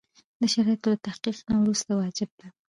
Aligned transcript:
د 0.41 0.43
شرایطو 0.53 0.87
له 0.91 0.97
تحقق 1.05 1.37
نه 1.49 1.57
وروسته 1.61 1.91
واجب 1.95 2.29
ده. 2.39 2.47